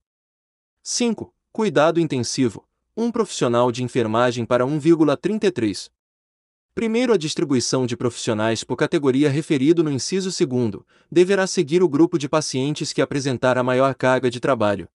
5. 0.80 1.34
Cuidado 1.50 1.98
intensivo. 1.98 2.68
Um 2.96 3.10
profissional 3.10 3.72
de 3.72 3.82
enfermagem 3.82 4.44
para 4.44 4.64
1,33. 4.64 5.90
Primeiro, 6.72 7.12
a 7.12 7.16
distribuição 7.16 7.84
de 7.84 7.96
profissionais 7.96 8.62
por 8.62 8.76
categoria 8.76 9.28
referido 9.28 9.82
no 9.82 9.90
inciso 9.90 10.30
2 10.30 10.84
deverá 11.10 11.48
seguir 11.48 11.82
o 11.82 11.88
grupo 11.88 12.16
de 12.16 12.28
pacientes 12.28 12.92
que 12.92 13.02
apresentar 13.02 13.58
a 13.58 13.64
maior 13.64 13.92
carga 13.96 14.30
de 14.30 14.38
trabalho. 14.38 14.88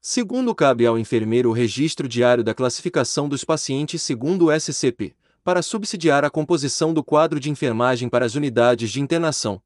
Segundo, 0.00 0.52
cabe 0.56 0.86
ao 0.86 0.98
enfermeiro 0.98 1.50
o 1.50 1.52
registro 1.52 2.08
diário 2.08 2.42
da 2.42 2.52
classificação 2.52 3.28
dos 3.28 3.44
pacientes 3.44 4.02
segundo 4.02 4.46
o 4.46 4.52
SCP, 4.52 5.14
para 5.44 5.62
subsidiar 5.62 6.24
a 6.24 6.30
composição 6.30 6.92
do 6.92 7.04
quadro 7.04 7.38
de 7.38 7.48
enfermagem 7.48 8.08
para 8.08 8.26
as 8.26 8.34
unidades 8.34 8.90
de 8.90 9.00
internação. 9.00 9.62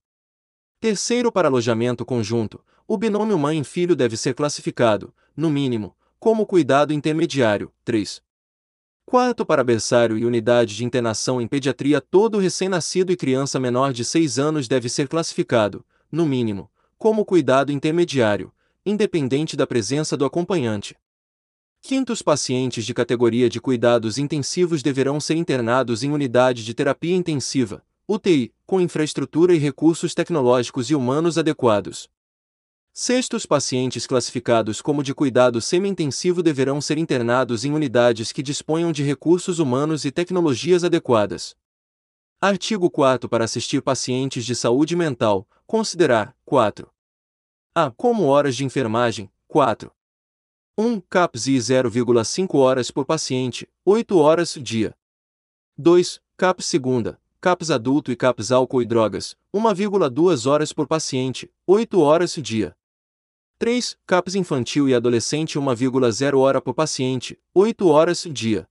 Terceiro, 0.82 1.30
para 1.30 1.46
alojamento 1.46 2.04
conjunto, 2.04 2.60
o 2.88 2.98
binômio 2.98 3.38
mãe-filho 3.38 3.94
deve 3.94 4.16
ser 4.16 4.34
classificado, 4.34 5.14
no 5.36 5.48
mínimo, 5.48 5.94
como 6.18 6.44
cuidado 6.44 6.92
intermediário. 6.92 7.70
3. 7.84 8.20
Quarto, 9.06 9.46
para 9.46 9.62
berçário 9.62 10.18
e 10.18 10.24
unidade 10.24 10.74
de 10.74 10.84
internação 10.84 11.40
em 11.40 11.46
pediatria, 11.46 12.00
todo 12.00 12.36
recém-nascido 12.40 13.12
e 13.12 13.16
criança 13.16 13.60
menor 13.60 13.92
de 13.92 14.04
6 14.04 14.40
anos 14.40 14.66
deve 14.66 14.88
ser 14.88 15.06
classificado, 15.06 15.86
no 16.10 16.26
mínimo, 16.26 16.68
como 16.98 17.24
cuidado 17.24 17.70
intermediário, 17.70 18.52
independente 18.84 19.56
da 19.56 19.68
presença 19.68 20.16
do 20.16 20.24
acompanhante. 20.24 20.96
Quinto, 21.80 22.12
os 22.12 22.22
pacientes 22.22 22.84
de 22.84 22.92
categoria 22.92 23.48
de 23.48 23.60
cuidados 23.60 24.18
intensivos 24.18 24.82
deverão 24.82 25.20
ser 25.20 25.36
internados 25.36 26.02
em 26.02 26.10
unidade 26.10 26.64
de 26.64 26.74
terapia 26.74 27.14
intensiva, 27.14 27.84
UTI, 28.08 28.52
com 28.66 28.80
infraestrutura 28.80 29.54
e 29.54 29.58
recursos 29.58 30.12
tecnológicos 30.14 30.90
e 30.90 30.94
humanos 30.94 31.38
adequados. 31.38 32.10
Sexto, 32.92 33.36
os 33.36 33.46
pacientes 33.46 34.06
classificados 34.06 34.82
como 34.82 35.02
de 35.02 35.14
cuidado 35.14 35.60
semi-intensivo 35.60 36.42
deverão 36.42 36.80
ser 36.80 36.98
internados 36.98 37.64
em 37.64 37.72
unidades 37.72 38.32
que 38.32 38.42
disponham 38.42 38.92
de 38.92 39.02
recursos 39.02 39.58
humanos 39.58 40.04
e 40.04 40.10
tecnologias 40.10 40.84
adequadas. 40.84 41.56
Artigo 42.40 42.90
4 42.90 43.28
Para 43.28 43.44
assistir 43.44 43.80
pacientes 43.80 44.44
de 44.44 44.54
saúde 44.56 44.96
mental, 44.96 45.48
considerar 45.64 46.36
4. 46.44 46.92
A. 47.74 47.90
Como 47.92 48.24
horas 48.24 48.56
de 48.56 48.64
enfermagem, 48.64 49.30
4. 49.46 49.90
1. 50.76 51.00
CAPS 51.02 51.46
I 51.46 51.56
0,5 51.56 52.58
horas 52.58 52.90
por 52.90 53.06
paciente, 53.06 53.68
8 53.84 54.18
horas 54.18 54.58
dia. 54.60 54.94
2. 55.78 56.20
CAPS 56.36 56.66
segunda, 56.66 57.21
CAPS 57.42 57.72
adulto 57.72 58.12
e 58.12 58.14
CAPS 58.14 58.52
álcool 58.52 58.82
e 58.82 58.84
drogas, 58.84 59.36
1,2 59.52 60.48
horas 60.48 60.72
por 60.72 60.86
paciente, 60.86 61.50
8 61.66 62.00
horas 62.00 62.34
dia. 62.36 62.72
3. 63.58 63.98
CAPS 64.06 64.36
infantil 64.36 64.88
e 64.88 64.94
adolescente 64.94 65.58
1,0 65.58 66.38
hora 66.38 66.60
por 66.60 66.72
paciente, 66.72 67.36
8 67.52 67.88
horas 67.88 68.28
dia. 68.30 68.68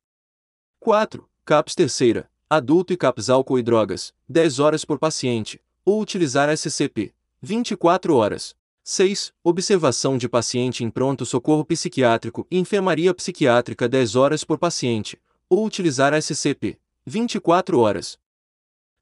4. 0.79 1.29
CAPS 1.43 1.75
terceira, 1.75 2.31
adulto 2.49 2.93
e 2.93 2.97
CAPS 2.97 3.29
álcool 3.29 3.59
e 3.59 3.61
drogas, 3.61 4.13
10 4.29 4.59
horas 4.59 4.85
por 4.85 4.97
paciente, 4.97 5.59
ou 5.83 5.99
utilizar 5.99 6.47
SCP, 6.57 7.13
24 7.41 8.15
horas. 8.15 8.55
6. 8.85 9.33
Observação 9.43 10.17
de 10.17 10.29
paciente 10.29 10.81
em 10.81 10.89
pronto-socorro 10.89 11.65
psiquiátrico 11.65 12.47
e 12.49 12.57
enfermaria 12.57 13.13
psiquiátrica 13.13 13.89
10 13.89 14.15
horas 14.15 14.45
por 14.45 14.57
paciente, 14.57 15.21
ou 15.49 15.65
utilizar 15.65 16.13
SCP, 16.13 16.79
24 17.05 17.77
horas. 17.77 18.17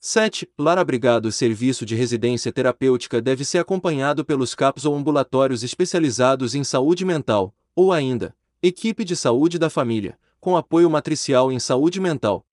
7. 0.02 0.50
Lar 0.58 0.78
abrigado 0.78 1.30
Serviço 1.30 1.86
de 1.86 1.94
residência 1.94 2.54
terapêutica 2.54 3.22
deve 3.22 3.44
ser 3.44 3.58
acompanhado 3.58 4.24
pelos 4.24 4.56
CAPs 4.56 4.86
ou 4.86 4.96
ambulatórios 4.96 5.62
especializados 5.62 6.56
em 6.56 6.64
saúde 6.64 7.04
mental, 7.04 7.54
ou 7.76 7.92
ainda, 7.92 8.34
equipe 8.64 9.04
de 9.04 9.14
saúde 9.14 9.60
da 9.60 9.70
família, 9.70 10.18
com 10.40 10.56
apoio 10.56 10.90
matricial 10.90 11.52
em 11.52 11.60
saúde 11.60 12.00
mental. 12.00 12.46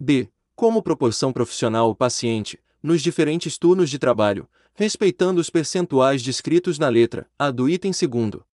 B. 0.00 0.30
Como 0.56 0.82
proporção 0.82 1.30
profissional 1.30 1.90
o 1.90 1.94
paciente, 1.94 2.58
nos 2.82 3.02
diferentes 3.02 3.58
turnos 3.58 3.90
de 3.90 3.98
trabalho, 3.98 4.48
respeitando 4.72 5.42
os 5.42 5.50
percentuais 5.50 6.22
descritos 6.22 6.78
na 6.78 6.88
letra 6.88 7.28
A 7.38 7.50
do 7.50 7.68
item 7.68 7.92
segundo. 7.92 8.46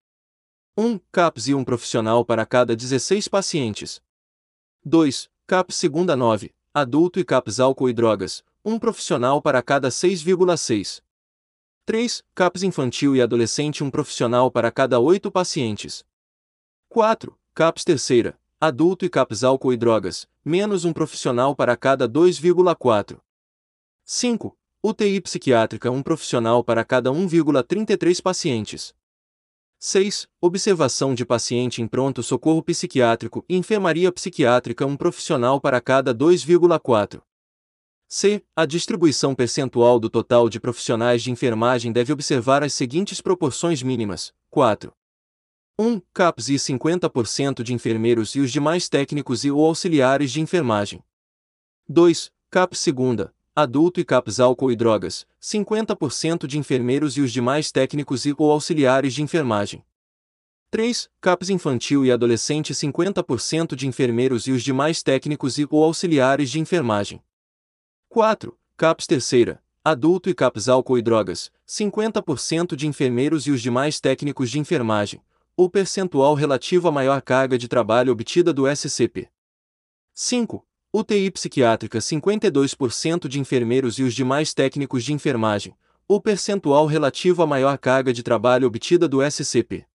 1. 0.77 0.99
CAPS 1.09 1.47
e 1.47 1.55
um 1.55 1.63
profissional 1.63 2.25
para 2.25 2.45
cada 2.45 2.75
16 2.75 3.29
pacientes. 3.29 4.01
2. 4.83 5.29
CAPS 5.47 5.75
segunda 5.77 6.17
9, 6.17 6.51
adulto 6.73 7.19
e 7.19 7.25
CAPS 7.25 7.59
álcool 7.59 7.89
e 7.89 7.93
drogas, 7.93 8.43
um 8.63 8.77
profissional 8.77 9.41
para 9.41 9.61
cada 9.61 9.89
6,6. 9.89 11.01
3. 11.83 12.23
CAPS 12.35 12.63
infantil 12.63 13.15
e 13.15 13.21
adolescente 13.21 13.83
um 13.83 13.89
profissional 13.89 14.51
para 14.51 14.71
cada 14.71 14.99
8 14.99 15.31
pacientes. 15.31 16.05
4. 16.87 17.35
CAPS 17.55 17.83
terceira, 17.83 18.39
adulto 18.61 19.03
e 19.03 19.09
CAPS 19.09 19.43
álcool 19.43 19.73
e 19.73 19.77
drogas, 19.77 20.27
menos 20.45 20.85
um 20.85 20.93
profissional 20.93 21.55
para 21.55 21.75
cada 21.75 22.07
2,4. 22.07 23.19
5. 24.05 24.55
UTI 24.83 25.21
psiquiátrica 25.21 25.89
um 25.89 26.03
profissional 26.03 26.63
para 26.63 26.85
cada 26.85 27.09
1,33 27.09 28.21
pacientes. 28.21 28.93
6. 29.81 30.27
Observação 30.41 31.15
de 31.15 31.25
paciente 31.25 31.81
em 31.81 31.87
pronto-socorro 31.87 32.61
psiquiátrico 32.61 33.45
e 33.47 33.55
enfermaria 33.55 34.11
psiquiátrica 34.11 34.85
um 34.85 34.97
profissional 34.97 35.61
para 35.61 35.79
cada 35.79 36.13
2,4. 36.13 37.21
C. 38.05 38.43
A 38.53 38.65
distribuição 38.65 39.33
percentual 39.33 39.97
do 39.97 40.09
total 40.09 40.49
de 40.49 40.59
profissionais 40.59 41.23
de 41.23 41.31
enfermagem 41.31 41.93
deve 41.93 42.11
observar 42.11 42.61
as 42.61 42.73
seguintes 42.73 43.21
proporções 43.21 43.81
mínimas: 43.81 44.33
4. 44.49 44.91
1. 45.79 46.01
CAPS 46.13 46.49
e 46.49 46.55
50% 46.55 47.63
de 47.63 47.73
enfermeiros 47.73 48.35
e 48.35 48.41
os 48.41 48.51
demais 48.51 48.89
técnicos 48.89 49.45
e 49.45 49.51
ou 49.51 49.65
auxiliares 49.65 50.29
de 50.29 50.41
enfermagem. 50.41 51.01
2. 51.87 52.33
CAPS 52.51 52.79
segunda, 52.79 53.33
adulto 53.61 53.99
e 53.99 54.05
CAPS 54.05 54.39
álcool 54.39 54.71
e 54.71 54.75
drogas, 54.75 55.27
50% 55.41 56.47
de 56.47 56.57
enfermeiros 56.57 57.17
e 57.17 57.21
os 57.21 57.31
demais 57.31 57.71
técnicos 57.71 58.25
e 58.25 58.33
ou 58.37 58.51
auxiliares 58.51 59.13
de 59.13 59.21
enfermagem. 59.21 59.83
3. 60.71 61.09
CAPS 61.19 61.49
infantil 61.49 62.05
e 62.05 62.11
adolescente 62.11 62.73
50% 62.73 63.75
de 63.75 63.87
enfermeiros 63.87 64.47
e 64.47 64.51
os 64.51 64.63
demais 64.63 65.01
técnicos 65.01 65.57
e 65.57 65.67
ou 65.69 65.83
auxiliares 65.83 66.51
de 66.51 66.59
enfermagem. 66.59 67.21
4. 68.07 68.57
CAPS 68.77 69.07
terceira, 69.07 69.63
adulto 69.83 70.29
e 70.29 70.33
CAPS 70.33 70.69
álcool 70.69 70.97
e 70.97 71.01
drogas, 71.01 71.51
50% 71.67 72.75
de 72.75 72.87
enfermeiros 72.87 73.47
e 73.47 73.51
os 73.51 73.61
demais 73.61 73.99
técnicos 73.99 74.51
de 74.51 74.59
enfermagem, 74.59 75.21
ou 75.57 75.69
percentual 75.69 76.33
relativo 76.35 76.87
à 76.87 76.91
maior 76.91 77.21
carga 77.21 77.57
de 77.57 77.67
trabalho 77.67 78.11
obtida 78.11 78.53
do 78.53 78.63
SCP. 78.73 79.27
5. 80.13 80.65
UTI 80.91 81.29
psiquiátrica 81.29 81.99
52% 81.99 83.27
de 83.27 83.39
enfermeiros 83.39 83.99
e 83.99 84.03
os 84.03 84.11
demais 84.11 84.55
técnicos 84.55 85.03
de 85.03 85.13
enfermagem, 85.13 85.75
ou 86.07 86.19
percentual 86.19 86.87
relativo 86.87 87.43
à 87.43 87.45
maior 87.45 87.77
carga 87.77 88.11
de 88.11 88.23
trabalho 88.23 88.65
obtida 88.65 89.07
do 89.07 89.19
SCP. 89.21 89.85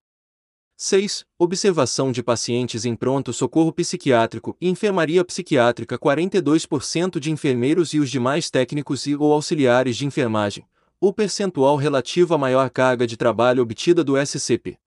6. 0.77 1.27
Observação 1.37 2.13
de 2.13 2.23
pacientes 2.23 2.85
em 2.85 2.95
pronto-socorro 2.95 3.73
psiquiátrico 3.73 4.57
e 4.61 4.69
enfermaria 4.69 5.25
psiquiátrica 5.25 5.99
42% 5.99 7.19
de 7.19 7.33
enfermeiros 7.33 7.93
e 7.93 7.99
os 7.99 8.09
demais 8.09 8.49
técnicos 8.49 9.05
e 9.09 9.17
ou 9.17 9.33
auxiliares 9.33 9.97
de 9.97 10.07
enfermagem, 10.07 10.65
o 11.01 11.13
percentual 11.13 11.75
relativo 11.75 12.35
à 12.35 12.39
maior 12.39 12.71
carga 12.71 13.05
de 13.05 13.17
trabalho 13.17 13.65
obtida 13.65 14.05
do 14.05 14.15
SCP. 14.25 14.79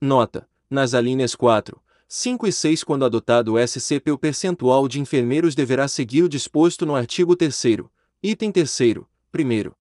Nota: 0.00 0.48
nas 0.70 0.94
alíneas 0.94 1.34
4, 1.34 1.82
5 2.08 2.46
e 2.46 2.52
6 2.52 2.84
quando 2.84 3.04
adotado 3.04 3.54
o 3.54 3.58
SCP 3.58 4.10
o 4.10 4.18
percentual 4.18 4.86
de 4.86 5.00
enfermeiros 5.00 5.54
deverá 5.54 5.88
seguir 5.88 6.22
o 6.22 6.28
disposto 6.28 6.84
no 6.84 6.94
artigo 6.94 7.34
3 7.34 7.54
item 8.22 8.52
3 8.52 8.78
primeiro. 9.32 9.74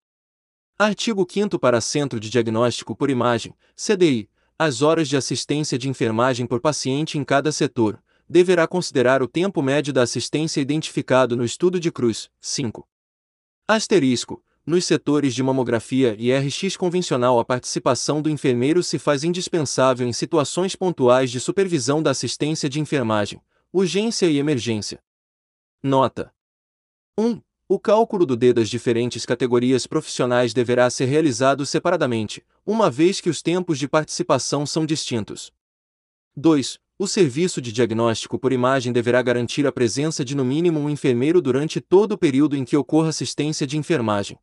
Artigo 0.77 1.27
5 1.29 1.59
para 1.59 1.79
Centro 1.79 2.19
de 2.19 2.29
Diagnóstico 2.29 2.95
por 2.95 3.09
Imagem, 3.09 3.53
CDI, 3.75 4.29
as 4.57 4.81
horas 4.81 5.07
de 5.07 5.17
assistência 5.17 5.77
de 5.77 5.89
enfermagem 5.89 6.45
por 6.45 6.59
paciente 6.59 7.17
em 7.17 7.23
cada 7.23 7.51
setor, 7.51 8.01
deverá 8.27 8.67
considerar 8.67 9.21
o 9.21 9.27
tempo 9.27 9.61
médio 9.61 9.93
da 9.93 10.01
assistência 10.01 10.61
identificado 10.61 11.35
no 11.35 11.43
estudo 11.43 11.79
de 11.79 11.91
Cruz. 11.91 12.29
5. 12.39 12.87
Asterisco. 13.67 14.43
Nos 14.65 14.85
setores 14.85 15.35
de 15.35 15.43
mamografia 15.43 16.15
e 16.17 16.31
RX 16.31 16.77
convencional, 16.77 17.37
a 17.37 17.43
participação 17.43 18.21
do 18.21 18.29
enfermeiro 18.29 18.81
se 18.81 18.97
faz 18.97 19.25
indispensável 19.25 20.07
em 20.07 20.13
situações 20.13 20.73
pontuais 20.73 21.29
de 21.29 21.37
supervisão 21.41 22.01
da 22.01 22.11
assistência 22.11 22.69
de 22.69 22.79
enfermagem, 22.79 23.41
urgência 23.73 24.25
e 24.25 24.37
emergência. 24.37 25.03
Nota: 25.83 26.33
1. 27.19 27.41
O 27.67 27.77
cálculo 27.77 28.25
do 28.25 28.37
D 28.37 28.53
das 28.53 28.69
diferentes 28.69 29.25
categorias 29.25 29.85
profissionais 29.85 30.53
deverá 30.53 30.89
ser 30.89 31.05
realizado 31.05 31.65
separadamente, 31.65 32.41
uma 32.65 32.89
vez 32.89 33.19
que 33.19 33.29
os 33.29 33.41
tempos 33.41 33.77
de 33.77 33.89
participação 33.89 34.65
são 34.65 34.85
distintos. 34.85 35.51
2. 36.37 36.79
O 36.97 37.05
serviço 37.05 37.61
de 37.61 37.73
diagnóstico 37.73 38.39
por 38.39 38.53
imagem 38.53 38.93
deverá 38.93 39.21
garantir 39.21 39.67
a 39.67 39.73
presença 39.73 40.23
de 40.23 40.37
no 40.37 40.45
mínimo 40.45 40.79
um 40.79 40.89
enfermeiro 40.89 41.41
durante 41.41 41.81
todo 41.81 42.13
o 42.13 42.17
período 42.17 42.55
em 42.55 42.63
que 42.63 42.77
ocorra 42.77 43.09
assistência 43.09 43.67
de 43.67 43.77
enfermagem. 43.77 44.39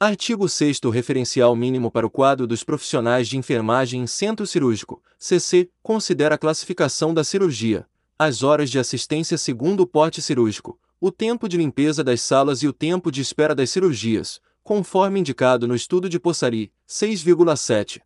Artigo 0.00 0.48
6 0.48 0.78
referencial 0.92 1.56
mínimo 1.56 1.90
para 1.90 2.06
o 2.06 2.10
quadro 2.10 2.46
dos 2.46 2.62
profissionais 2.62 3.26
de 3.26 3.36
enfermagem 3.36 4.00
em 4.00 4.06
centro 4.06 4.46
cirúrgico, 4.46 5.02
CC, 5.18 5.68
considera 5.82 6.36
a 6.36 6.38
classificação 6.38 7.12
da 7.12 7.24
cirurgia, 7.24 7.84
as 8.16 8.44
horas 8.44 8.70
de 8.70 8.78
assistência 8.78 9.36
segundo 9.36 9.80
o 9.80 9.86
porte 9.88 10.22
cirúrgico, 10.22 10.78
o 11.00 11.10
tempo 11.10 11.48
de 11.48 11.56
limpeza 11.56 12.04
das 12.04 12.20
salas 12.20 12.62
e 12.62 12.68
o 12.68 12.72
tempo 12.72 13.10
de 13.10 13.20
espera 13.20 13.56
das 13.56 13.70
cirurgias, 13.70 14.40
conforme 14.62 15.18
indicado 15.18 15.66
no 15.66 15.74
estudo 15.74 16.08
de 16.08 16.20
Possari, 16.20 16.72
6,7. 16.88 18.00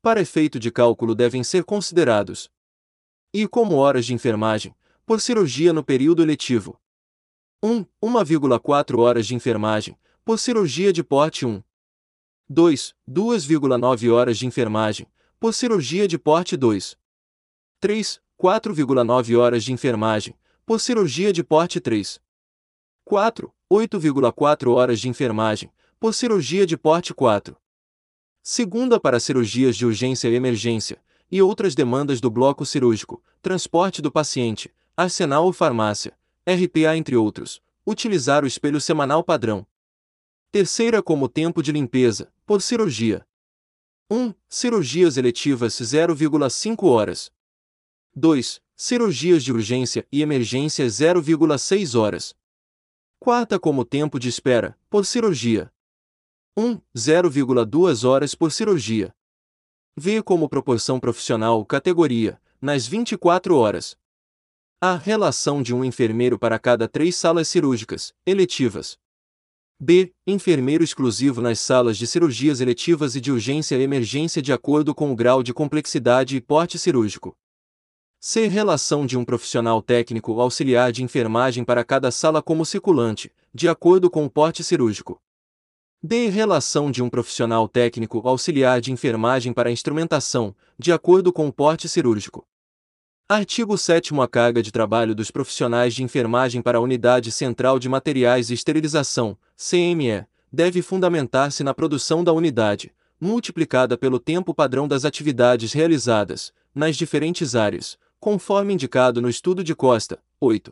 Para 0.00 0.22
efeito 0.22 0.58
de 0.58 0.70
cálculo 0.70 1.14
devem 1.14 1.44
ser 1.44 1.62
considerados 1.62 2.50
e 3.34 3.46
como 3.46 3.76
horas 3.76 4.06
de 4.06 4.14
enfermagem, 4.14 4.74
por 5.04 5.20
cirurgia 5.20 5.74
no 5.74 5.84
período 5.84 6.22
eletivo. 6.22 6.80
1. 7.62 7.84
1,4 8.02 8.98
horas 8.98 9.26
de 9.26 9.34
enfermagem, 9.34 9.94
por 10.24 10.38
cirurgia 10.38 10.92
de 10.92 11.02
porte 11.02 11.44
1. 11.44 11.60
2. 12.48 12.94
2,9 13.08 14.12
horas 14.12 14.38
de 14.38 14.46
enfermagem, 14.46 15.08
por 15.40 15.52
cirurgia 15.52 16.06
de 16.06 16.16
porte 16.16 16.56
2. 16.56 16.96
3. 17.80 18.22
4,9 18.40 19.36
horas 19.36 19.64
de 19.64 19.72
enfermagem, 19.72 20.34
por 20.64 20.80
cirurgia 20.80 21.32
de 21.32 21.42
porte 21.42 21.80
3. 21.80 22.20
4. 23.04 23.52
8,4 23.72 24.70
horas 24.72 25.00
de 25.00 25.08
enfermagem, 25.08 25.72
por 25.98 26.14
cirurgia 26.14 26.64
de 26.64 26.76
porte 26.76 27.12
4. 27.12 27.56
Segunda 28.42 29.00
para 29.00 29.18
cirurgias 29.18 29.76
de 29.76 29.84
urgência 29.84 30.28
e 30.28 30.34
emergência, 30.34 31.02
e 31.32 31.42
outras 31.42 31.74
demandas 31.74 32.20
do 32.20 32.30
bloco 32.30 32.64
cirúrgico, 32.64 33.20
transporte 33.40 34.00
do 34.00 34.12
paciente, 34.12 34.72
arsenal 34.96 35.46
ou 35.46 35.52
farmácia, 35.52 36.16
RPA 36.46 36.96
entre 36.96 37.16
outros, 37.16 37.60
utilizar 37.84 38.44
o 38.44 38.46
espelho 38.46 38.80
semanal 38.80 39.24
padrão. 39.24 39.66
Terceira 40.52 41.02
como 41.02 41.30
tempo 41.30 41.62
de 41.62 41.72
limpeza, 41.72 42.30
por 42.44 42.60
cirurgia. 42.60 43.26
1. 44.10 44.34
Cirurgias 44.50 45.16
eletivas 45.16 45.72
0,5 45.72 46.88
horas. 46.90 47.32
2. 48.14 48.60
Cirurgias 48.76 49.42
de 49.42 49.50
urgência 49.50 50.06
e 50.12 50.20
emergência 50.20 50.84
0,6 50.84 51.98
horas. 51.98 52.34
Quarta 53.18 53.58
como 53.58 53.82
tempo 53.82 54.18
de 54.18 54.28
espera, 54.28 54.78
por 54.90 55.06
cirurgia. 55.06 55.72
1. 56.54 56.78
0,2 56.94 58.06
horas 58.06 58.34
por 58.34 58.52
cirurgia. 58.52 59.10
V 59.96 60.22
como 60.22 60.50
proporção 60.50 61.00
profissional 61.00 61.64
categoria, 61.64 62.38
nas 62.60 62.86
24 62.86 63.56
horas. 63.56 63.96
A 64.82 64.96
relação 64.96 65.62
de 65.62 65.74
um 65.74 65.82
enfermeiro 65.82 66.38
para 66.38 66.58
cada 66.58 66.86
três 66.86 67.16
salas 67.16 67.48
cirúrgicas, 67.48 68.12
eletivas. 68.26 69.00
B. 69.84 70.12
Enfermeiro 70.24 70.84
exclusivo 70.84 71.40
nas 71.40 71.58
salas 71.58 71.98
de 71.98 72.06
cirurgias 72.06 72.60
eletivas 72.60 73.16
e 73.16 73.20
de 73.20 73.32
urgência 73.32 73.74
e 73.74 73.82
emergência 73.82 74.40
de 74.40 74.52
acordo 74.52 74.94
com 74.94 75.10
o 75.10 75.16
grau 75.16 75.42
de 75.42 75.52
complexidade 75.52 76.36
e 76.36 76.40
porte 76.40 76.78
cirúrgico. 76.78 77.36
C. 78.20 78.46
Relação 78.46 79.04
de 79.04 79.18
um 79.18 79.24
profissional 79.24 79.82
técnico 79.82 80.40
auxiliar 80.40 80.92
de 80.92 81.02
enfermagem 81.02 81.64
para 81.64 81.82
cada 81.82 82.12
sala 82.12 82.40
como 82.40 82.64
circulante, 82.64 83.32
de 83.52 83.68
acordo 83.68 84.08
com 84.08 84.24
o 84.24 84.30
porte 84.30 84.62
cirúrgico. 84.62 85.20
D. 86.00 86.28
Relação 86.28 86.88
de 86.88 87.02
um 87.02 87.10
profissional 87.10 87.66
técnico 87.66 88.22
auxiliar 88.24 88.80
de 88.80 88.92
enfermagem 88.92 89.52
para 89.52 89.68
instrumentação, 89.68 90.54
de 90.78 90.92
acordo 90.92 91.32
com 91.32 91.48
o 91.48 91.52
porte 91.52 91.88
cirúrgico. 91.88 92.46
Artigo 93.34 93.78
7 93.78 94.12
A 94.20 94.28
carga 94.28 94.62
de 94.62 94.70
trabalho 94.70 95.14
dos 95.14 95.30
profissionais 95.30 95.94
de 95.94 96.02
enfermagem 96.02 96.60
para 96.60 96.76
a 96.76 96.80
Unidade 96.82 97.32
Central 97.32 97.78
de 97.78 97.88
Materiais 97.88 98.50
e 98.50 98.52
Esterilização, 98.52 99.38
CME, 99.56 100.26
deve 100.52 100.82
fundamentar-se 100.82 101.64
na 101.64 101.72
produção 101.72 102.22
da 102.22 102.30
unidade, 102.30 102.92
multiplicada 103.18 103.96
pelo 103.96 104.18
tempo 104.18 104.52
padrão 104.52 104.86
das 104.86 105.06
atividades 105.06 105.72
realizadas, 105.72 106.52
nas 106.74 106.94
diferentes 106.94 107.56
áreas, 107.56 107.96
conforme 108.20 108.74
indicado 108.74 109.22
no 109.22 109.30
estudo 109.30 109.64
de 109.64 109.74
Costa. 109.74 110.18
8. 110.38 110.70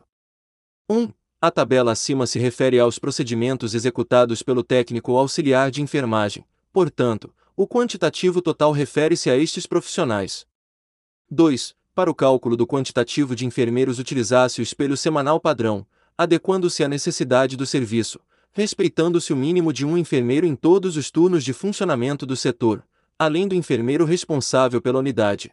1. 0.87 1.09
A 1.41 1.49
tabela 1.49 1.93
acima 1.93 2.27
se 2.27 2.37
refere 2.37 2.79
aos 2.79 2.99
procedimentos 2.99 3.73
executados 3.73 4.43
pelo 4.43 4.61
técnico 4.61 5.17
auxiliar 5.17 5.71
de 5.71 5.81
enfermagem, 5.81 6.45
portanto, 6.71 7.33
o 7.55 7.67
quantitativo 7.67 8.39
total 8.39 8.71
refere-se 8.71 9.31
a 9.31 9.35
estes 9.35 9.65
profissionais. 9.65 10.45
2. 11.27 11.80
Para 11.93 12.09
o 12.09 12.15
cálculo 12.15 12.55
do 12.55 12.65
quantitativo 12.65 13.35
de 13.35 13.45
enfermeiros 13.45 13.99
utilizasse 13.99 14.61
o 14.61 14.63
espelho 14.63 14.95
semanal 14.95 15.41
padrão, 15.41 15.85
adequando-se 16.17 16.85
à 16.85 16.87
necessidade 16.87 17.57
do 17.57 17.65
serviço, 17.65 18.17
respeitando-se 18.53 19.33
o 19.33 19.35
mínimo 19.35 19.73
de 19.73 19.85
um 19.85 19.97
enfermeiro 19.97 20.45
em 20.45 20.55
todos 20.55 20.95
os 20.95 21.11
turnos 21.11 21.43
de 21.43 21.51
funcionamento 21.51 22.25
do 22.25 22.35
setor, 22.35 22.81
além 23.19 23.45
do 23.45 23.55
enfermeiro 23.55 24.05
responsável 24.05 24.81
pela 24.81 24.99
unidade. 24.99 25.51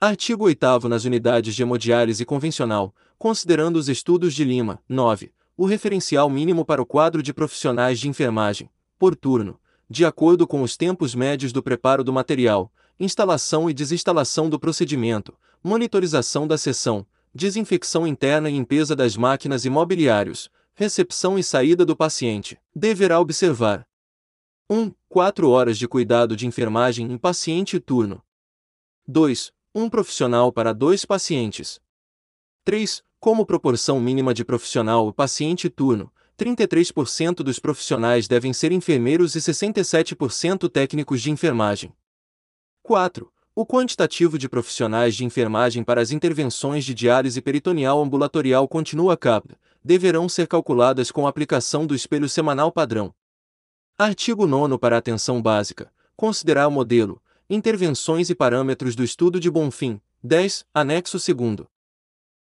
Artigo 0.00 0.44
8 0.44 0.88
nas 0.88 1.04
unidades 1.04 1.54
de 1.54 1.62
hemodiálise 1.62 2.24
convencional, 2.24 2.92
considerando 3.16 3.76
os 3.76 3.88
estudos 3.88 4.34
de 4.34 4.42
Lima, 4.42 4.82
9, 4.88 5.32
o 5.56 5.66
referencial 5.66 6.28
mínimo 6.28 6.64
para 6.64 6.82
o 6.82 6.86
quadro 6.86 7.22
de 7.22 7.32
profissionais 7.32 8.00
de 8.00 8.08
enfermagem, 8.08 8.68
por 8.98 9.14
turno, 9.14 9.60
de 9.88 10.04
acordo 10.04 10.48
com 10.48 10.62
os 10.62 10.76
tempos 10.76 11.14
médios 11.14 11.52
do 11.52 11.62
preparo 11.62 12.02
do 12.02 12.12
material, 12.12 12.72
instalação 12.98 13.68
e 13.68 13.74
desinstalação 13.74 14.48
do 14.48 14.58
procedimento, 14.58 15.36
monitorização 15.62 16.46
da 16.46 16.58
sessão, 16.58 17.06
desinfecção 17.34 18.06
interna 18.06 18.48
e 18.48 18.52
limpeza 18.52 18.94
das 18.94 19.16
máquinas 19.16 19.64
e 19.64 19.70
mobiliários, 19.70 20.50
recepção 20.74 21.38
e 21.38 21.42
saída 21.42 21.84
do 21.84 21.96
paciente, 21.96 22.58
deverá 22.74 23.20
observar 23.20 23.86
1. 24.70 24.92
4 25.08 25.48
horas 25.48 25.78
de 25.78 25.86
cuidado 25.86 26.36
de 26.36 26.46
enfermagem 26.46 27.10
em 27.12 27.18
paciente 27.18 27.78
turno. 27.78 28.22
2 29.06 29.52
um 29.74 29.90
profissional 29.90 30.52
para 30.52 30.72
dois 30.72 31.04
pacientes. 31.04 31.80
3. 32.64 33.02
Como 33.18 33.44
proporção 33.44 34.00
mínima 34.00 34.32
de 34.32 34.44
profissional 34.44 35.12
paciente 35.12 35.68
turno, 35.68 36.12
33% 36.38 37.36
dos 37.36 37.58
profissionais 37.58 38.28
devem 38.28 38.52
ser 38.52 38.70
enfermeiros 38.70 39.34
e 39.34 39.40
67% 39.40 40.68
técnicos 40.70 41.20
de 41.20 41.30
enfermagem. 41.32 41.92
4. 42.84 43.32
O 43.56 43.64
quantitativo 43.64 44.38
de 44.38 44.46
profissionais 44.46 45.16
de 45.16 45.24
enfermagem 45.24 45.82
para 45.82 46.02
as 46.02 46.10
intervenções 46.10 46.84
de 46.84 46.92
diálise 46.92 47.40
peritoneal 47.40 47.98
ambulatorial 48.02 48.68
continua 48.68 49.16
CAP, 49.16 49.56
deverão 49.82 50.28
ser 50.28 50.46
calculadas 50.46 51.10
com 51.10 51.26
a 51.26 51.30
aplicação 51.30 51.86
do 51.86 51.94
espelho 51.94 52.28
semanal 52.28 52.70
padrão. 52.70 53.14
Artigo 53.96 54.46
9 54.46 54.76
para 54.76 54.98
atenção 54.98 55.40
básica. 55.40 55.90
Considerar 56.14 56.68
o 56.68 56.70
modelo, 56.70 57.22
intervenções 57.48 58.28
e 58.28 58.34
parâmetros 58.34 58.94
do 58.94 59.02
estudo 59.02 59.40
de 59.40 59.50
Bonfim, 59.50 59.98
10, 60.22 60.66
anexo 60.74 61.16
2 61.16 61.66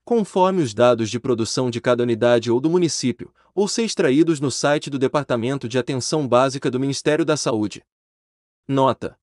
conforme 0.05 0.63
os 0.63 0.73
dados 0.73 1.11
de 1.11 1.19
produção 1.19 1.69
de 1.69 1.81
cada 1.81 2.05
unidade 2.05 2.49
ou 2.49 2.61
do 2.61 2.71
município, 2.71 3.35
ou 3.53 3.67
ser 3.67 3.83
extraídos 3.83 4.39
no 4.39 4.53
site 4.53 4.89
do 4.89 5.01
Departamento 5.01 5.69
de 5.69 5.79
Atenção 5.79 6.29
Básica 6.29 6.71
do 6.71 6.79
Ministério 6.79 7.25
da 7.25 7.37
Saúde. 7.37 7.85
Nota: 8.67 9.19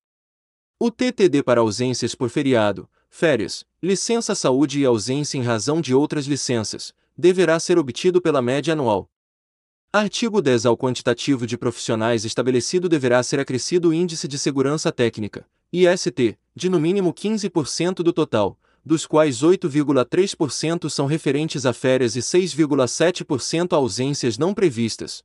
O 0.78 0.90
TTD 0.90 1.42
para 1.42 1.62
ausências 1.62 2.14
por 2.14 2.28
feriado, 2.28 2.86
férias, 3.08 3.64
licença 3.82 4.34
saúde 4.34 4.78
e 4.78 4.84
ausência 4.84 5.38
em 5.38 5.42
razão 5.42 5.80
de 5.80 5.94
outras 5.94 6.26
licenças 6.26 6.92
deverá 7.16 7.58
ser 7.58 7.78
obtido 7.78 8.20
pela 8.20 8.42
média 8.42 8.74
anual. 8.74 9.08
Artigo 9.90 10.42
10 10.42 10.66
Ao 10.66 10.76
quantitativo 10.76 11.46
de 11.46 11.56
profissionais 11.56 12.26
estabelecido 12.26 12.90
deverá 12.90 13.22
ser 13.22 13.40
acrescido 13.40 13.88
o 13.88 13.94
Índice 13.94 14.28
de 14.28 14.38
Segurança 14.38 14.92
Técnica, 14.92 15.46
IST, 15.72 16.38
de 16.54 16.68
no 16.68 16.78
mínimo 16.78 17.14
15% 17.14 18.02
do 18.02 18.12
total, 18.12 18.58
dos 18.84 19.06
quais 19.06 19.42
8,3% 19.42 20.90
são 20.90 21.06
referentes 21.06 21.64
a 21.64 21.72
férias 21.72 22.16
e 22.16 22.20
6,7% 22.20 23.72
a 23.72 23.76
ausências 23.76 24.36
não 24.36 24.52
previstas. 24.52 25.24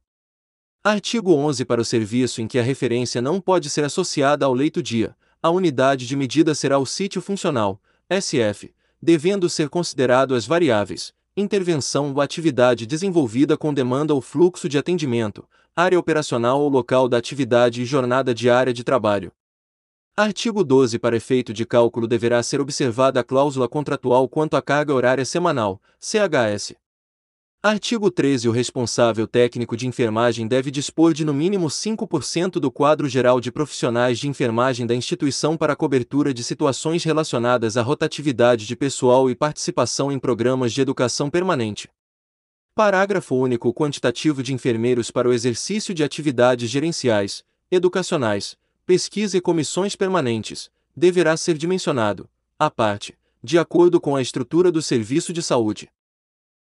Artigo 0.81 1.33
11 1.33 1.65
Para 1.65 1.81
o 1.81 1.85
serviço 1.85 2.41
em 2.41 2.47
que 2.47 2.57
a 2.57 2.63
referência 2.63 3.21
não 3.21 3.41
pode 3.41 3.69
ser 3.69 3.83
associada 3.83 4.45
ao 4.45 4.53
leito-dia, 4.53 5.13
a 5.41 5.49
unidade 5.49 6.05
de 6.05 6.15
medida 6.15 6.53
será 6.53 6.77
o 6.77 6.85
sítio 6.85 7.21
funcional, 7.21 7.81
SF, 8.09 8.73
devendo 9.01 9.49
ser 9.49 9.69
considerado 9.69 10.35
as 10.35 10.45
variáveis, 10.45 11.13
intervenção 11.35 12.13
ou 12.13 12.21
atividade 12.21 12.85
desenvolvida 12.85 13.57
com 13.57 13.73
demanda 13.73 14.13
ou 14.13 14.21
fluxo 14.21 14.69
de 14.69 14.77
atendimento, 14.77 15.47
área 15.75 15.97
operacional 15.97 16.61
ou 16.61 16.69
local 16.69 17.09
da 17.09 17.17
atividade 17.17 17.81
e 17.81 17.85
jornada 17.85 18.35
diária 18.35 18.73
de 18.73 18.83
trabalho. 18.83 19.31
Artigo 20.15 20.63
12 20.63 20.99
Para 20.99 21.15
efeito 21.15 21.53
de 21.53 21.65
cálculo 21.65 22.05
deverá 22.05 22.43
ser 22.43 22.61
observada 22.61 23.21
a 23.21 23.23
cláusula 23.23 23.67
contratual 23.67 24.27
quanto 24.27 24.55
à 24.55 24.61
carga 24.61 24.93
horária 24.93 25.25
semanal, 25.25 25.81
CHS. 25.99 26.75
Artigo 27.63 28.09
13 28.09 28.49
O 28.49 28.51
responsável 28.51 29.27
técnico 29.27 29.77
de 29.77 29.85
enfermagem 29.85 30.47
deve 30.47 30.71
dispor 30.71 31.13
de 31.13 31.23
no 31.23 31.31
mínimo 31.31 31.67
5% 31.67 32.53
do 32.53 32.71
quadro 32.71 33.07
geral 33.07 33.39
de 33.39 33.51
profissionais 33.51 34.17
de 34.17 34.27
enfermagem 34.27 34.87
da 34.87 34.95
instituição 34.95 35.55
para 35.55 35.75
cobertura 35.75 36.33
de 36.33 36.43
situações 36.43 37.03
relacionadas 37.03 37.77
à 37.77 37.83
rotatividade 37.83 38.65
de 38.65 38.75
pessoal 38.75 39.29
e 39.29 39.35
participação 39.35 40.11
em 40.11 40.17
programas 40.17 40.73
de 40.73 40.81
educação 40.81 41.29
permanente. 41.29 41.87
Parágrafo 42.73 43.35
único 43.35 43.69
O 43.69 43.73
quantitativo 43.75 44.41
de 44.41 44.55
enfermeiros 44.55 45.11
para 45.11 45.29
o 45.29 45.33
exercício 45.33 45.93
de 45.93 46.03
atividades 46.03 46.67
gerenciais, 46.67 47.43
educacionais, 47.69 48.57
pesquisa 48.87 49.37
e 49.37 49.41
comissões 49.41 49.95
permanentes, 49.95 50.71
deverá 50.97 51.37
ser 51.37 51.59
dimensionado, 51.59 52.27
à 52.57 52.71
parte, 52.71 53.15
de 53.43 53.59
acordo 53.59 54.01
com 54.01 54.15
a 54.15 54.21
estrutura 54.21 54.71
do 54.71 54.81
serviço 54.81 55.31
de 55.31 55.43
saúde. 55.43 55.91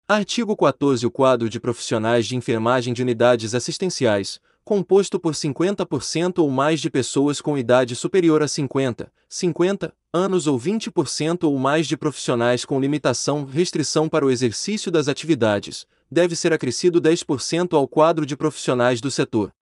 Artigo 0.07 0.55
14 0.55 1.07
O 1.07 1.11
quadro 1.11 1.49
de 1.49 1.59
profissionais 1.59 2.27
de 2.27 2.37
enfermagem 2.37 2.93
de 2.93 3.01
unidades 3.01 3.55
assistenciais, 3.55 4.39
composto 4.63 5.19
por 5.19 5.33
50% 5.33 6.41
ou 6.41 6.51
mais 6.51 6.79
de 6.79 6.91
pessoas 6.91 7.41
com 7.41 7.57
idade 7.57 7.97
superior 7.97 8.43
a 8.43 8.47
50, 8.47 9.11
50 9.27 9.95
anos 10.13 10.47
ou 10.47 10.61
20% 10.61 11.45
ou 11.45 11.59
mais 11.59 11.87
de 11.87 11.97
profissionais 11.97 12.67
com 12.67 12.79
limitação, 12.79 13.47
restrição 13.47 14.07
para 14.07 14.27
o 14.27 14.31
exercício 14.31 14.93
das 14.93 15.09
atividades, 15.09 15.87
deve 16.11 16.37
ser 16.37 16.53
acrescido 16.53 17.01
10% 17.01 17.73
ao 17.73 17.89
quadro 17.89 18.27
de 18.27 18.37
profissionais 18.37 19.01
do 19.01 19.11
setor. 19.11 19.55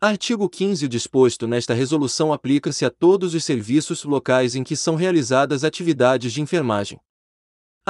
Artigo 0.00 0.48
15 0.48 0.86
O 0.86 0.88
disposto 0.88 1.46
nesta 1.46 1.74
resolução 1.74 2.32
aplica-se 2.32 2.86
a 2.86 2.90
todos 2.90 3.34
os 3.34 3.44
serviços 3.44 4.02
locais 4.04 4.54
em 4.54 4.64
que 4.64 4.74
são 4.74 4.94
realizadas 4.94 5.62
atividades 5.62 6.32
de 6.32 6.40
enfermagem. 6.40 6.98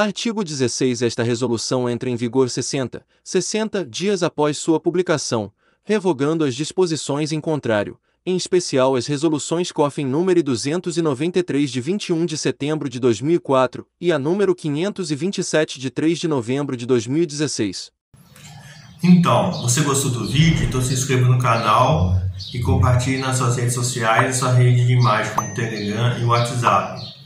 Artigo 0.00 0.44
16 0.44 1.02
Esta 1.02 1.24
resolução 1.24 1.90
entra 1.90 2.08
em 2.08 2.14
vigor 2.14 2.48
60, 2.48 3.04
60 3.24 3.84
dias 3.84 4.22
após 4.22 4.56
sua 4.56 4.78
publicação, 4.78 5.50
revogando 5.82 6.44
as 6.44 6.54
disposições 6.54 7.32
em 7.32 7.40
contrário, 7.40 7.98
em 8.24 8.36
especial 8.36 8.94
as 8.94 9.08
resoluções 9.08 9.72
COFIN 9.72 10.06
número 10.06 10.40
293 10.40 11.68
de 11.68 11.80
21 11.80 12.26
de 12.26 12.38
setembro 12.38 12.88
de 12.88 13.00
2004 13.00 13.84
e 14.00 14.12
a 14.12 14.20
número 14.20 14.54
527 14.54 15.80
de 15.80 15.90
3 15.90 16.16
de 16.16 16.28
novembro 16.28 16.76
de 16.76 16.86
2016. 16.86 17.90
Então, 19.02 19.50
você 19.62 19.80
gostou 19.80 20.12
do 20.12 20.28
vídeo? 20.28 20.64
Então 20.64 20.80
se 20.80 20.94
inscreva 20.94 21.26
no 21.26 21.40
canal 21.40 22.14
e 22.54 22.60
compartilhe 22.60 23.18
nas 23.18 23.38
suas 23.38 23.56
redes 23.56 23.74
sociais 23.74 24.36
e 24.36 24.38
sua 24.38 24.52
rede 24.52 24.86
de 24.86 24.92
imagem 24.92 25.34
como 25.34 25.52
Telegram 25.54 26.16
e 26.20 26.24
WhatsApp. 26.24 27.17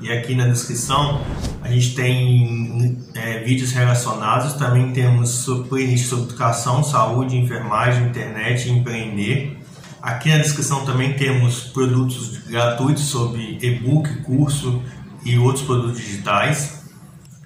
E 0.00 0.10
aqui 0.10 0.34
na 0.34 0.46
descrição 0.46 1.20
a 1.62 1.68
gente 1.68 1.94
tem 1.94 2.98
é, 3.14 3.40
vídeos 3.40 3.72
relacionados, 3.72 4.54
também 4.54 4.92
temos 4.92 5.44
playlist 5.68 6.06
sobre 6.06 6.24
educação, 6.24 6.82
saúde, 6.82 7.36
enfermagem, 7.36 8.06
internet 8.06 8.66
e 8.66 8.72
empreender. 8.72 9.58
Aqui 10.00 10.30
na 10.30 10.38
descrição 10.38 10.86
também 10.86 11.12
temos 11.12 11.64
produtos 11.64 12.38
gratuitos 12.38 13.04
sobre 13.04 13.58
e-book, 13.60 14.22
curso 14.22 14.82
e 15.22 15.36
outros 15.36 15.66
produtos 15.66 16.00
digitais. 16.00 16.80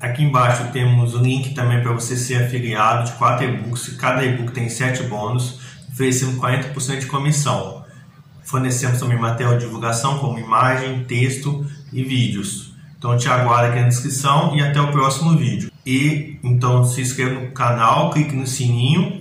Aqui 0.01 0.23
embaixo 0.23 0.71
temos 0.73 1.15
o 1.15 1.19
link 1.19 1.55
também 1.55 1.83
para 1.83 1.93
você 1.93 2.17
ser 2.17 2.45
afiliado 2.45 3.11
de 3.11 3.17
quatro 3.17 3.47
e-books. 3.47 3.97
Cada 3.97 4.25
e-book 4.25 4.53
tem 4.53 4.69
sete 4.69 5.03
bônus, 5.03 5.59
oferecendo 5.93 6.41
40% 6.41 7.01
de 7.01 7.07
comissão. 7.07 7.83
Fornecemos 8.45 9.01
também 9.01 9.19
material 9.19 9.55
de 9.59 9.65
divulgação 9.65 10.19
como 10.19 10.39
imagem, 10.39 11.03
texto 11.05 11.67
e 11.95 12.03
vídeos. 12.03 12.75
Então 12.99 13.17
te 13.17 13.29
aguardo 13.29 13.71
aqui 13.71 13.81
na 13.81 13.89
descrição 13.89 14.55
e 14.57 14.63
até 14.63 14.81
o 14.81 14.91
próximo 14.91 15.37
vídeo. 15.37 15.71
E 15.87 16.39
então 16.43 16.85
se 16.85 17.01
inscreva 17.01 17.41
no 17.41 17.53
canal, 17.53 18.11
clique 18.11 18.35
no 18.35 18.47
sininho 18.47 19.21